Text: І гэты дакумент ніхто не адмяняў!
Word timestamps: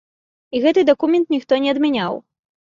І 0.55 0.61
гэты 0.63 0.81
дакумент 0.91 1.27
ніхто 1.35 1.61
не 1.67 1.71
адмяняў! 1.75 2.19